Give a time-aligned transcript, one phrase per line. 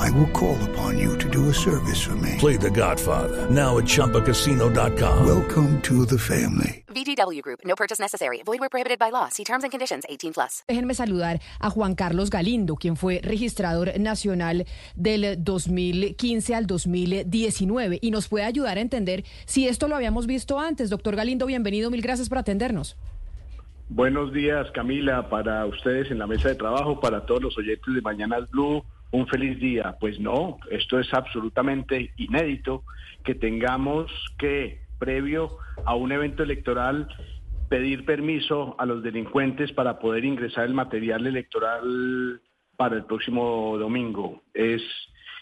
[0.00, 2.36] I will call upon you to do a service for me.
[2.38, 5.26] Play The Godfather now at ChumbaCasino.com.
[5.26, 6.84] Welcome to the family.
[6.88, 7.60] VGW Group.
[7.66, 8.42] No purchase necessary.
[8.46, 9.28] Void where prohibited by law.
[9.28, 10.04] See terms and conditions.
[10.08, 10.64] 18 plus.
[10.66, 14.64] Déjenme saludar a Juan Carlos Galindo, quien fue registrador nacional
[14.96, 20.58] del 2015 al 2019 y nos puede ayudar a entender si esto lo habíamos visto
[20.58, 20.88] antes.
[20.88, 21.90] Doctor Galindo, bienvenido.
[21.90, 22.96] Mil gracias por atendernos.
[23.90, 28.00] Buenos días, Camila, para ustedes en la mesa de trabajo, para todos los oyentes de
[28.00, 29.96] Mañanas Blue, un feliz día.
[29.98, 32.84] Pues no, esto es absolutamente inédito
[33.24, 37.08] que tengamos que, previo a un evento electoral,
[37.68, 42.40] pedir permiso a los delincuentes para poder ingresar el material electoral
[42.76, 44.42] para el próximo domingo.
[44.54, 44.82] Es,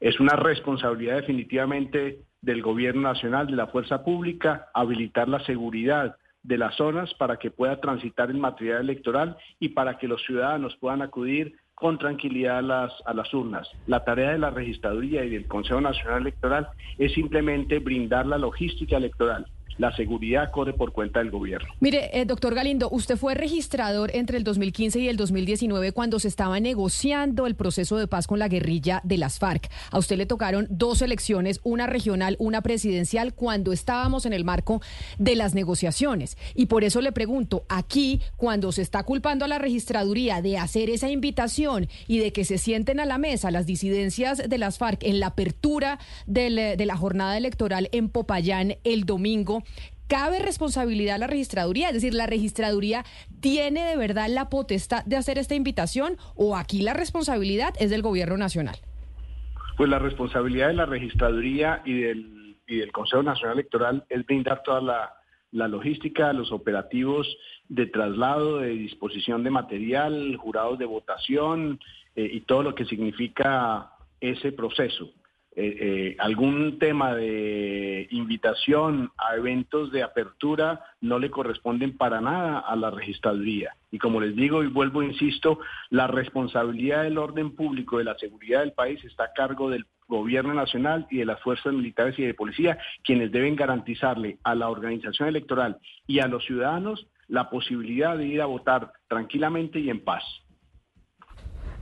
[0.00, 6.58] es una responsabilidad definitivamente del gobierno nacional, de la fuerza pública, habilitar la seguridad de
[6.58, 11.02] las zonas para que pueda transitar el material electoral y para que los ciudadanos puedan
[11.02, 13.68] acudir con tranquilidad a las, a las urnas.
[13.84, 18.96] La tarea de la registraduría y del Consejo Nacional Electoral es simplemente brindar la logística
[18.96, 19.44] electoral
[19.78, 21.68] la seguridad corre por cuenta del gobierno.
[21.80, 26.28] Mire, eh, doctor Galindo, usted fue registrador entre el 2015 y el 2019 cuando se
[26.28, 29.68] estaba negociando el proceso de paz con la guerrilla de las FARC.
[29.90, 34.80] A usted le tocaron dos elecciones, una regional, una presidencial, cuando estábamos en el marco
[35.18, 36.36] de las negociaciones.
[36.54, 40.90] Y por eso le pregunto, aquí, cuando se está culpando a la registraduría de hacer
[40.90, 45.02] esa invitación y de que se sienten a la mesa las disidencias de las FARC
[45.02, 49.63] en la apertura del, de la jornada electoral en Popayán el domingo,
[50.08, 51.88] ¿Cabe responsabilidad a la registraduría?
[51.88, 53.04] Es decir, ¿la registraduría
[53.40, 58.02] tiene de verdad la potestad de hacer esta invitación o aquí la responsabilidad es del
[58.02, 58.76] gobierno nacional?
[59.76, 62.32] Pues la responsabilidad de la registraduría y del,
[62.92, 65.14] Consejo Nacional Electoral es brindar toda la,
[65.52, 67.26] la logística, los operativos
[67.68, 71.78] de traslado, de disposición de material, jurados de votación
[72.16, 75.10] eh, y todo lo que significa ese proceso.
[75.56, 82.58] Eh, eh, algún tema de invitación a eventos de apertura no le corresponden para nada
[82.58, 83.76] a la registraduría.
[83.92, 85.60] Y como les digo y vuelvo, insisto,
[85.90, 90.54] la responsabilidad del orden público, de la seguridad del país está a cargo del gobierno
[90.54, 95.28] nacional y de las fuerzas militares y de policía, quienes deben garantizarle a la organización
[95.28, 95.78] electoral
[96.08, 100.24] y a los ciudadanos la posibilidad de ir a votar tranquilamente y en paz.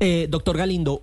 [0.00, 1.02] Eh, doctor Galindo,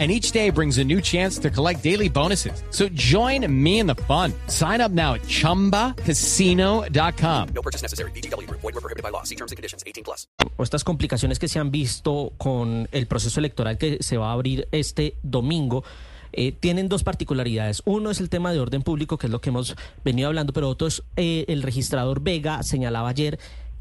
[0.00, 2.62] and each day brings a new chance to collect daily bonuses.
[2.70, 4.32] So join me in the fun.
[4.46, 7.48] Sign up now at ChumbaCasino.com.
[7.54, 8.12] No purchase necessary.
[8.12, 8.48] BGW.
[8.50, 9.24] Void were prohibited by law.
[9.24, 9.84] See terms and conditions.
[9.86, 10.26] 18 plus.
[10.56, 14.32] O estas complicaciones que se han visto con el proceso electoral que se va a
[14.32, 15.84] abrir este domingo.
[16.32, 17.82] Eh, tienen dos particularidades.
[17.84, 20.68] Uno es el tema de orden público, que es lo que hemos venido hablando, pero
[20.68, 23.38] otro es eh, el registrador Vega señalaba ayer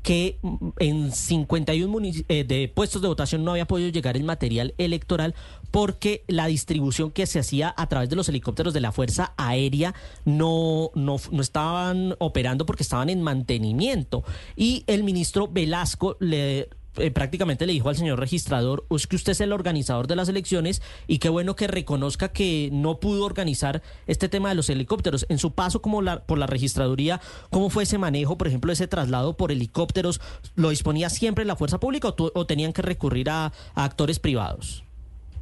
[0.09, 0.39] que
[0.79, 1.99] en 51
[2.29, 5.35] eh, de puestos de votación no había podido llegar el material electoral
[5.69, 9.93] porque la distribución que se hacía a través de los helicópteros de la Fuerza Aérea
[10.25, 14.23] no, no, no estaban operando porque estaban en mantenimiento.
[14.55, 19.31] Y el ministro Velasco le eh, prácticamente le dijo al señor registrador, es que usted
[19.31, 23.81] es el organizador de las elecciones y qué bueno que reconozca que no pudo organizar
[24.07, 25.25] este tema de los helicópteros.
[25.29, 28.87] En su paso como la, por la registraduría, ¿cómo fue ese manejo, por ejemplo, ese
[28.87, 30.21] traslado por helicópteros?
[30.55, 34.83] ¿Lo disponía siempre la fuerza pública o, tenían que recurrir a, a, actores privados?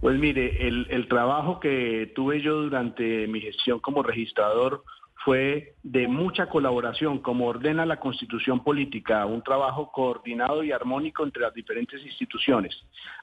[0.02, 4.84] Pues mire, el, el trabajo que tuve yo durante mi gestión como registrador
[5.24, 11.42] fue de mucha colaboración, como ordena la constitución política, un trabajo coordinado y armónico entre
[11.42, 12.76] las diferentes instituciones.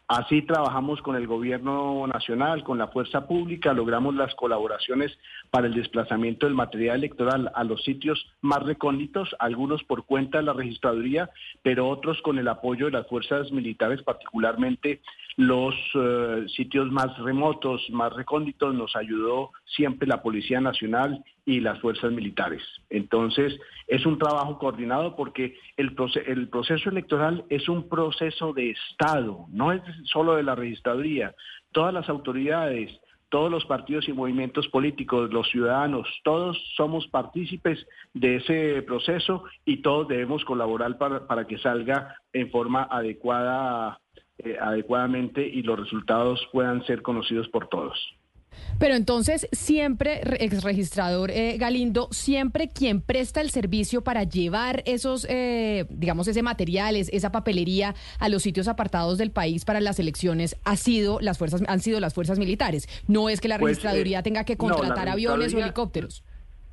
[0.06, 5.16] Así trabajamos con el gobierno nacional, con la fuerza pública, logramos las colaboraciones
[5.50, 10.44] para el desplazamiento del material electoral a los sitios más recónditos, algunos por cuenta de
[10.44, 11.30] la registraduría,
[11.62, 15.00] pero otros con el apoyo de las fuerzas militares, particularmente
[15.36, 21.80] los eh, sitios más remotos, más recónditos, nos ayudó siempre la Policía Nacional y las
[21.80, 22.62] fuerzas militares.
[22.90, 25.94] Entonces, es un trabajo coordinado porque el,
[26.26, 31.34] el proceso electoral es un proceso de Estado, no es solo de la registraduría.
[31.72, 32.98] Todas las autoridades,
[33.28, 39.82] todos los partidos y movimientos políticos, los ciudadanos, todos somos partícipes de ese proceso y
[39.82, 44.00] todos debemos colaborar para, para que salga en forma adecuada,
[44.38, 47.98] eh, adecuadamente y los resultados puedan ser conocidos por todos.
[48.78, 55.26] Pero entonces, siempre, ex registrador eh, Galindo, siempre quien presta el servicio para llevar esos,
[55.30, 60.56] eh, digamos, ese materiales, esa papelería a los sitios apartados del país para las elecciones
[60.64, 62.88] ha sido las fuerzas, han sido las fuerzas militares.
[63.06, 66.24] No es que la pues, registraduría eh, tenga que contratar aviones o helicópteros.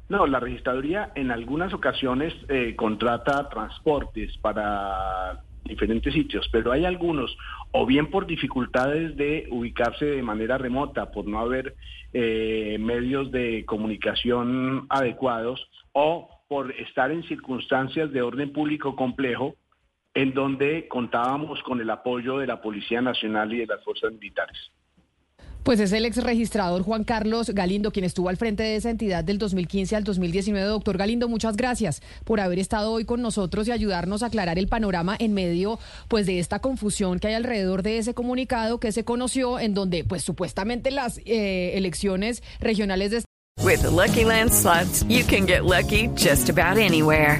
[0.10, 2.34] No, la registraduría en algunas ocasiones
[2.76, 7.36] contrata transportes para diferentes sitios, pero hay algunos,
[7.72, 11.76] o bien por dificultades de ubicarse de manera remota, por no haber
[12.14, 19.56] eh, medios de comunicación adecuados, o por estar en circunstancias de orden público complejo,
[20.14, 24.72] en donde contábamos con el apoyo de la Policía Nacional y de las fuerzas militares.
[25.64, 29.24] Pues es el ex registrador Juan Carlos Galindo quien estuvo al frente de esa entidad
[29.24, 30.68] del 2015 al 2019.
[30.68, 34.68] Doctor Galindo, muchas gracias por haber estado hoy con nosotros y ayudarnos a aclarar el
[34.68, 35.78] panorama en medio
[36.08, 40.04] pues de esta confusión que hay alrededor de ese comunicado que se conoció en donde
[40.04, 43.22] pues supuestamente las eh, elecciones regionales de
[43.64, 44.24] Lucky
[45.08, 47.40] you can get lucky just about anywhere.